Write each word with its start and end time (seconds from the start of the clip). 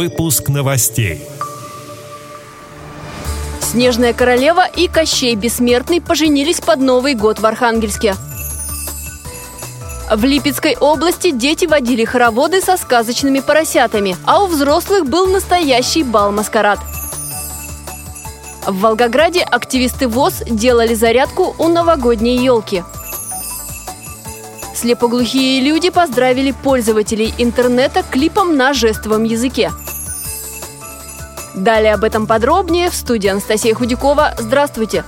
Выпуск 0.00 0.48
новостей. 0.48 1.20
Снежная 3.60 4.14
королева 4.14 4.66
и 4.66 4.88
Кощей 4.88 5.34
Бессмертный 5.34 6.00
поженились 6.00 6.62
под 6.62 6.78
Новый 6.78 7.14
год 7.14 7.38
в 7.38 7.44
Архангельске. 7.44 8.14
В 10.10 10.24
Липецкой 10.24 10.78
области 10.78 11.32
дети 11.32 11.66
водили 11.66 12.06
хороводы 12.06 12.62
со 12.62 12.78
сказочными 12.78 13.40
поросятами, 13.40 14.16
а 14.24 14.42
у 14.42 14.46
взрослых 14.46 15.04
был 15.04 15.26
настоящий 15.26 16.02
бал-маскарад. 16.02 16.78
В 18.66 18.80
Волгограде 18.80 19.42
активисты 19.42 20.08
ВОЗ 20.08 20.44
делали 20.48 20.94
зарядку 20.94 21.54
у 21.58 21.68
новогодней 21.68 22.38
елки. 22.42 22.82
Слепоглухие 24.74 25.60
люди 25.60 25.90
поздравили 25.90 26.52
пользователей 26.52 27.34
интернета 27.36 28.02
клипом 28.02 28.56
на 28.56 28.72
жестовом 28.72 29.24
языке. 29.24 29.70
Далее 31.60 31.92
об 31.92 32.04
этом 32.04 32.26
подробнее 32.26 32.88
в 32.88 32.94
студии 32.94 33.28
Анастасия 33.28 33.74
Худякова. 33.74 34.32
Здравствуйте! 34.38 35.04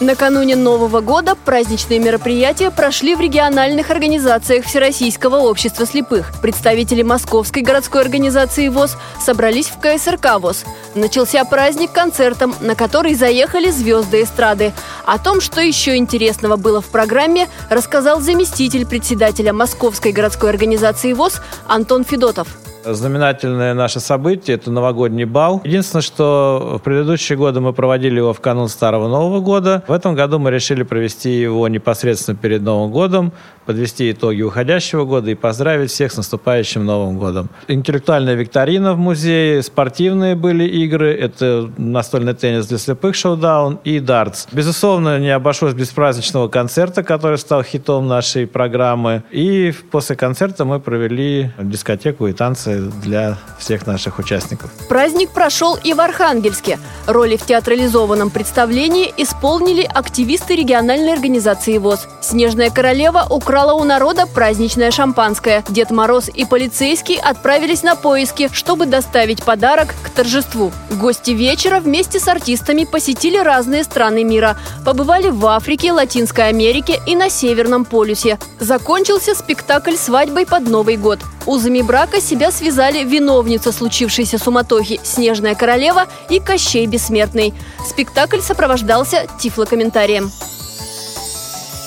Накануне 0.00 0.56
Нового 0.56 1.02
года 1.02 1.34
праздничные 1.34 1.98
мероприятия 1.98 2.70
прошли 2.70 3.14
в 3.14 3.20
региональных 3.20 3.90
организациях 3.90 4.64
Всероссийского 4.64 5.40
общества 5.40 5.84
слепых. 5.84 6.32
Представители 6.40 7.02
Московской 7.02 7.60
городской 7.60 8.00
организации 8.00 8.68
ВОЗ 8.68 8.96
собрались 9.22 9.66
в 9.66 9.78
КСРК 9.78 10.40
ВОЗ. 10.40 10.64
Начался 10.94 11.44
праздник 11.44 11.92
концертом, 11.92 12.54
на 12.62 12.74
который 12.74 13.12
заехали 13.12 13.70
звезды 13.70 14.22
эстрады. 14.22 14.72
О 15.04 15.18
том, 15.18 15.42
что 15.42 15.60
еще 15.60 15.96
интересного 15.96 16.56
было 16.56 16.80
в 16.80 16.86
программе, 16.86 17.50
рассказал 17.68 18.22
заместитель 18.22 18.86
председателя 18.86 19.52
Московской 19.52 20.12
городской 20.12 20.48
организации 20.48 21.12
ВОЗ 21.12 21.42
Антон 21.66 22.04
Федотов. 22.04 22.48
Знаменательное 22.84 23.74
наше 23.74 24.00
событие– 24.00 24.54
это 24.56 24.70
новогодний 24.70 25.24
бал. 25.24 25.60
Единственное, 25.64 26.02
что 26.02 26.78
в 26.80 26.82
предыдущие 26.82 27.36
годы 27.36 27.60
мы 27.60 27.72
проводили 27.72 28.16
его 28.16 28.32
в 28.32 28.40
канун 28.40 28.68
Старого 28.68 29.08
Нового 29.08 29.40
года. 29.40 29.82
В 29.86 29.92
этом 29.92 30.14
году 30.14 30.38
мы 30.38 30.50
решили 30.50 30.82
провести 30.82 31.30
его 31.30 31.68
непосредственно 31.68 32.36
перед 32.36 32.62
Новым 32.62 32.90
годом, 32.90 33.32
подвести 33.66 34.10
итоги 34.10 34.42
уходящего 34.42 35.04
года 35.04 35.30
и 35.30 35.34
поздравить 35.34 35.90
всех 35.90 36.12
с 36.12 36.16
наступающим 36.16 36.84
Новым 36.84 37.18
годом. 37.18 37.50
Интеллектуальная 37.68 38.34
викторина 38.34 38.94
в 38.94 38.98
музее, 38.98 39.62
спортивные 39.62 40.34
были 40.34 40.64
игры, 40.64 41.12
это 41.12 41.70
настольный 41.76 42.34
теннис 42.34 42.66
для 42.66 42.78
слепых 42.78 43.14
шоу-даун 43.14 43.78
и 43.84 44.00
дартс. 44.00 44.46
Безусловно, 44.52 45.18
не 45.18 45.30
обошлось 45.30 45.74
без 45.74 45.88
праздничного 45.90 46.48
концерта, 46.48 47.02
который 47.02 47.38
стал 47.38 47.62
хитом 47.62 48.08
нашей 48.08 48.46
программы. 48.46 49.22
И 49.30 49.72
после 49.90 50.16
концерта 50.16 50.64
мы 50.64 50.80
провели 50.80 51.50
дискотеку 51.58 52.26
и 52.26 52.32
танцы 52.32 52.69
информации 52.70 53.00
для 53.02 53.38
всех 53.58 53.86
наших 53.86 54.18
участников. 54.18 54.70
Праздник 54.88 55.30
прошел 55.30 55.78
и 55.82 55.94
в 55.94 56.00
Архангельске. 56.00 56.78
Роли 57.06 57.36
в 57.36 57.44
театрализованном 57.44 58.30
представлении 58.30 59.12
исполнили 59.16 59.82
активисты 59.82 60.56
региональной 60.56 61.12
организации 61.12 61.78
ВОЗ. 61.78 62.08
«Снежная 62.20 62.70
королева» 62.70 63.26
украла 63.28 63.72
у 63.72 63.84
народа 63.84 64.26
праздничное 64.26 64.90
шампанское. 64.90 65.64
Дед 65.68 65.90
Мороз 65.90 66.28
и 66.28 66.44
полицейский 66.44 67.16
отправились 67.16 67.82
на 67.82 67.96
поиски, 67.96 68.50
чтобы 68.52 68.86
доставить 68.86 69.42
подарок 69.42 69.94
к 70.02 70.10
торжеству. 70.10 70.72
Гости 70.90 71.30
вечера 71.30 71.80
вместе 71.80 72.20
с 72.20 72.28
артистами 72.28 72.84
посетили 72.84 73.38
разные 73.38 73.84
страны 73.84 74.22
мира. 74.22 74.56
Побывали 74.84 75.30
в 75.30 75.46
Африке, 75.46 75.92
Латинской 75.92 76.48
Америке 76.48 77.00
и 77.06 77.16
на 77.16 77.30
Северном 77.30 77.84
полюсе. 77.84 78.38
Закончился 78.58 79.34
спектакль 79.34 79.96
свадьбой 79.96 80.46
под 80.46 80.68
Новый 80.68 80.96
год. 80.96 81.20
Узами 81.46 81.80
брака 81.80 82.20
себя 82.20 82.52
связали 82.52 83.02
виновница 83.02 83.72
случившейся 83.72 84.38
суматохи 84.38 85.00
«Снежная 85.02 85.54
королева» 85.54 86.06
и 86.28 86.38
«Кощей 86.38 86.86
Бессмертный». 86.86 87.54
Спектакль 87.88 88.40
сопровождался 88.40 89.26
тифлокомментарием. 89.40 90.30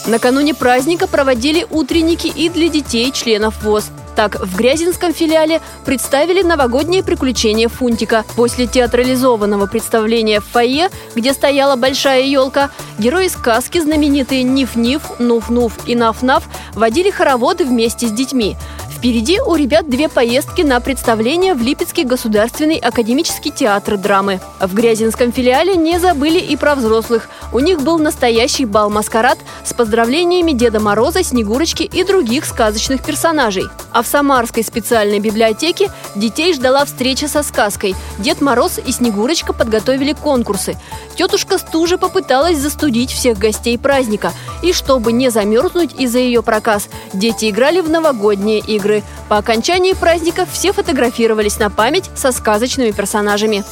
Накануне 0.05 0.53
праздника 0.53 1.07
проводили 1.07 1.65
утренники 1.69 2.27
и 2.27 2.49
для 2.49 2.67
детей 2.67 3.11
членов 3.11 3.63
ВОЗ. 3.63 3.85
Так, 4.15 4.39
в 4.39 4.57
Грязинском 4.57 5.13
филиале 5.13 5.59
представили 5.85 6.43
новогодние 6.43 7.03
приключения 7.03 7.67
Фунтика. 7.67 8.25
После 8.35 8.67
театрализованного 8.67 9.65
представления 9.65 10.39
в 10.39 10.45
фойе, 10.45 10.89
где 11.15 11.33
стояла 11.33 11.75
большая 11.77 12.21
елка, 12.23 12.69
герои 12.99 13.27
сказки, 13.27 13.79
знаменитые 13.79 14.43
Ниф-Ниф, 14.43 15.19
Нуф-Нуф 15.19 15.71
и 15.87 15.95
Наф-Наф, 15.95 16.43
водили 16.75 17.09
хороводы 17.09 17.65
вместе 17.65 18.07
с 18.07 18.11
детьми. 18.11 18.55
Впереди 19.03 19.41
у 19.41 19.55
ребят 19.55 19.89
две 19.89 20.07
поездки 20.07 20.61
на 20.61 20.79
представление 20.79 21.55
в 21.55 21.61
Липецкий 21.61 22.05
государственный 22.05 22.77
академический 22.77 23.51
театр 23.51 23.97
драмы. 23.97 24.39
В 24.61 24.73
Грязинском 24.73 25.33
филиале 25.33 25.75
не 25.75 25.99
забыли 25.99 26.39
и 26.39 26.55
про 26.55 26.73
взрослых. 26.73 27.27
У 27.51 27.59
них 27.59 27.81
был 27.81 27.99
настоящий 27.99 28.63
бал-маскарад 28.63 29.37
с 29.65 29.73
поздравлениями 29.73 30.53
Деда 30.53 30.79
Мороза, 30.79 31.21
Снегурочки 31.21 31.83
и 31.83 32.05
других 32.05 32.45
сказочных 32.45 33.03
персонажей. 33.03 33.65
А 33.91 34.03
в 34.03 34.07
Самарской 34.07 34.63
специальной 34.63 35.19
библиотеке 35.19 35.91
детей 36.15 36.53
ждала 36.53 36.85
встреча 36.85 37.27
со 37.27 37.43
сказкой. 37.43 37.95
Дед 38.19 38.39
Мороз 38.39 38.79
и 38.83 38.89
Снегурочка 38.93 39.51
подготовили 39.51 40.13
конкурсы. 40.13 40.77
Тетушка 41.17 41.57
Стужа 41.57 41.97
попыталась 41.97 42.57
застудить 42.57 43.11
всех 43.11 43.37
гостей 43.37 43.77
праздника. 43.77 44.31
И 44.61 44.71
чтобы 44.71 45.11
не 45.11 45.29
замерзнуть 45.29 45.93
из-за 45.99 46.19
ее 46.19 46.41
проказ, 46.41 46.87
дети 47.11 47.49
играли 47.49 47.81
в 47.81 47.89
новогодние 47.89 48.59
игры 48.59 48.92
игры. 48.93 49.03
По 49.29 49.37
окончании 49.37 49.93
праздника 49.93 50.45
все 50.51 50.71
фотографировались 50.71 51.59
на 51.59 51.69
память 51.69 52.09
со 52.15 52.31
сказочными 52.31 52.91
персонажами. 52.91 53.63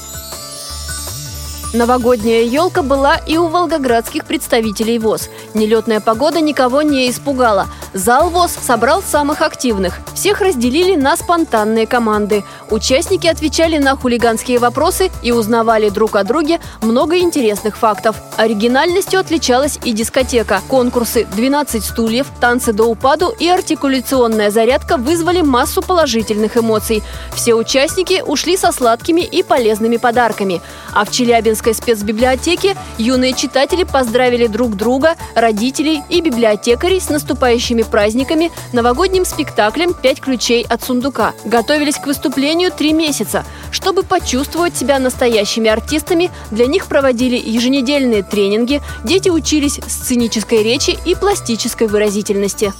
Новогодняя 1.73 2.43
елка 2.43 2.81
была 2.81 3.15
и 3.15 3.37
у 3.37 3.47
волгоградских 3.47 4.25
представителей 4.25 4.99
ВОЗ. 4.99 5.29
Нелетная 5.53 6.01
погода 6.01 6.41
никого 6.41 6.81
не 6.81 7.09
испугала. 7.09 7.67
Зал 7.94 8.29
ВОЗ 8.29 8.52
собрал 8.62 9.02
самых 9.02 9.41
активных. 9.41 10.00
Всех 10.13 10.41
разделили 10.41 10.96
на 10.96 11.16
спонтанные 11.16 11.88
команды. 11.88 12.44
Участники 12.69 13.28
отвечали 13.28 13.78
на 13.78 13.96
хулиганские 13.96 14.59
вопросы 14.59 15.09
и 15.24 15.31
узнавали 15.31 15.90
друг 15.90 16.16
о 16.16 16.24
друге 16.24 16.59
много 16.81 17.18
интересных 17.19 17.78
фактов. 17.78 18.18
Оригинальностью 18.38 19.19
отличалась 19.19 19.80
и 19.84 19.94
дискотека. 19.94 20.62
Конкурсы 20.68 21.22
«12 21.35 21.81
стульев», 21.81 22.28
«Танцы 22.40 22.74
до 22.74 22.84
упаду» 22.84 23.34
и 23.40 23.47
артикуляционная 23.47 24.51
зарядка 24.51 24.97
вызвали 24.97 25.41
массу 25.41 25.81
положительных 25.81 26.57
эмоций. 26.57 27.01
Все 27.34 27.56
участники 27.56 28.22
ушли 28.25 28.57
со 28.57 28.72
сладкими 28.72 29.22
и 29.22 29.41
полезными 29.41 29.97
подарками. 29.97 30.62
А 30.94 31.06
в 31.06 31.12
Челябинске 31.12 31.62
Московской 31.62 31.96
спецбиблиотеке 31.96 32.75
юные 32.97 33.34
читатели 33.34 33.84
поздравили 33.84 34.47
друг 34.47 34.75
друга, 34.75 35.16
родителей 35.35 36.01
и 36.09 36.22
библиотекарей 36.22 37.00
с 37.00 37.09
наступающими 37.09 37.81
праздниками, 37.86 38.52
новогодним 38.74 39.25
спектаклем 39.25 39.94
«Пять 39.94 40.22
ключей 40.22 40.66
от 40.68 40.84
сундука». 40.84 41.34
Готовились 41.46 41.97
к 41.97 42.06
выступлению 42.06 42.72
три 42.72 42.94
месяца. 42.94 43.46
Чтобы 43.72 44.03
почувствовать 44.03 44.75
себя 44.75 45.00
настоящими 45.00 45.69
артистами, 45.69 46.31
для 46.52 46.68
них 46.68 46.88
проводили 46.88 47.38
еженедельные 47.38 48.24
тренинги, 48.24 48.81
дети 49.03 49.30
учились 49.30 49.80
сценической 49.88 50.64
речи 50.64 50.97
и 51.06 51.16
пластической 51.16 51.88
выразительности. 51.88 52.74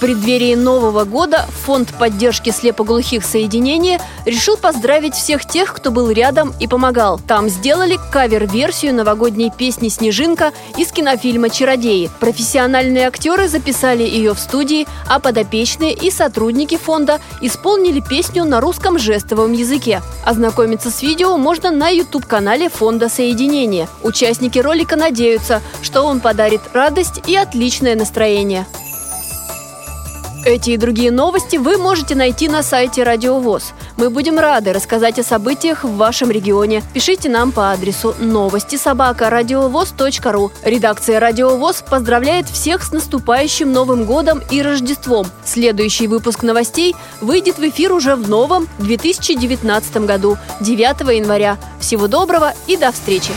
Преддверии 0.00 0.54
Нового 0.54 1.04
года 1.04 1.46
Фонд 1.64 1.92
поддержки 1.98 2.50
слепоглухих 2.50 3.24
соединения 3.24 4.00
решил 4.26 4.56
поздравить 4.56 5.14
всех 5.14 5.44
тех, 5.44 5.74
кто 5.74 5.90
был 5.90 6.10
рядом 6.10 6.54
и 6.60 6.68
помогал. 6.68 7.18
Там 7.18 7.48
сделали 7.48 7.98
кавер-версию 8.12 8.94
новогодней 8.94 9.50
песни 9.50 9.88
«Снежинка» 9.88 10.52
из 10.76 10.92
кинофильма 10.92 11.50
«Чародеи». 11.50 12.10
Профессиональные 12.20 13.08
актеры 13.08 13.48
записали 13.48 14.04
ее 14.04 14.34
в 14.34 14.38
студии, 14.38 14.86
а 15.08 15.18
подопечные 15.18 15.94
и 15.94 16.12
сотрудники 16.12 16.76
фонда 16.76 17.20
исполнили 17.40 18.00
песню 18.00 18.44
на 18.44 18.60
русском 18.60 19.00
жестовом 19.00 19.52
языке. 19.52 20.00
Ознакомиться 20.24 20.90
с 20.90 21.02
видео 21.02 21.36
можно 21.36 21.72
на 21.72 21.88
YouTube-канале 21.88 22.68
Фонда 22.68 23.08
Соединения. 23.08 23.88
Участники 24.04 24.60
ролика 24.60 24.94
надеются, 24.94 25.60
что 25.82 26.02
он 26.02 26.20
подарит 26.20 26.60
радость 26.72 27.20
и 27.26 27.34
отличное 27.36 27.96
настроение. 27.96 28.64
Эти 30.48 30.70
и 30.70 30.76
другие 30.78 31.10
новости 31.10 31.58
вы 31.58 31.76
можете 31.76 32.14
найти 32.14 32.48
на 32.48 32.62
сайте 32.62 33.02
Радио 33.02 33.38
ВОЗ. 33.38 33.74
Мы 33.98 34.08
будем 34.08 34.38
рады 34.38 34.72
рассказать 34.72 35.18
о 35.18 35.22
событиях 35.22 35.84
в 35.84 35.96
вашем 35.96 36.30
регионе. 36.30 36.82
Пишите 36.94 37.28
нам 37.28 37.52
по 37.52 37.70
адресу 37.70 38.14
новости 38.18 38.76
собака 38.76 39.28
ру. 40.32 40.50
Редакция 40.64 41.20
Радио 41.20 41.58
ВОЗ 41.58 41.84
поздравляет 41.90 42.48
всех 42.48 42.82
с 42.82 42.92
наступающим 42.92 43.70
Новым 43.70 44.06
годом 44.06 44.40
и 44.50 44.62
Рождеством. 44.62 45.26
Следующий 45.44 46.06
выпуск 46.06 46.42
новостей 46.42 46.96
выйдет 47.20 47.58
в 47.58 47.68
эфир 47.68 47.92
уже 47.92 48.16
в 48.16 48.26
новом 48.26 48.68
2019 48.78 50.06
году, 50.06 50.38
9 50.60 51.14
января. 51.14 51.58
Всего 51.78 52.08
доброго 52.08 52.54
и 52.66 52.78
до 52.78 52.90
встречи! 52.90 53.32